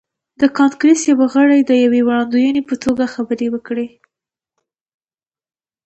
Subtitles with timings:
[0.39, 3.87] د کانګریس یو غړي د یوې وړاندوینې په توګه خبرې وکړې.